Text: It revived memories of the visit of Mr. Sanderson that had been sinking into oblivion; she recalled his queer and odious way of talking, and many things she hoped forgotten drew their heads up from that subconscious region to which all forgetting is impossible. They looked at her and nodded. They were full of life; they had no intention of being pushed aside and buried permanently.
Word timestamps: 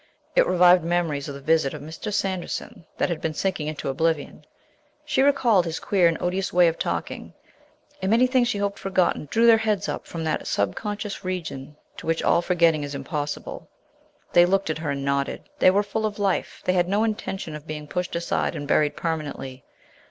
It 0.35 0.47
revived 0.47 0.83
memories 0.83 1.29
of 1.29 1.35
the 1.35 1.41
visit 1.41 1.75
of 1.75 1.81
Mr. 1.83 2.11
Sanderson 2.11 2.87
that 2.97 3.09
had 3.09 3.21
been 3.21 3.35
sinking 3.35 3.67
into 3.67 3.87
oblivion; 3.87 4.45
she 5.05 5.21
recalled 5.21 5.63
his 5.65 5.79
queer 5.79 6.07
and 6.07 6.19
odious 6.19 6.51
way 6.51 6.67
of 6.67 6.79
talking, 6.79 7.35
and 8.01 8.09
many 8.09 8.25
things 8.25 8.47
she 8.47 8.57
hoped 8.57 8.79
forgotten 8.79 9.27
drew 9.29 9.45
their 9.45 9.59
heads 9.59 9.87
up 9.87 10.07
from 10.07 10.23
that 10.23 10.47
subconscious 10.47 11.23
region 11.23 11.75
to 11.97 12.07
which 12.07 12.23
all 12.23 12.41
forgetting 12.41 12.83
is 12.83 12.95
impossible. 12.95 13.69
They 14.33 14.43
looked 14.47 14.71
at 14.71 14.79
her 14.79 14.89
and 14.89 15.05
nodded. 15.05 15.43
They 15.59 15.69
were 15.69 15.83
full 15.83 16.07
of 16.07 16.17
life; 16.17 16.63
they 16.65 16.73
had 16.73 16.87
no 16.89 17.03
intention 17.03 17.53
of 17.53 17.67
being 17.67 17.87
pushed 17.87 18.15
aside 18.15 18.55
and 18.55 18.67
buried 18.67 18.95
permanently. 18.97 19.63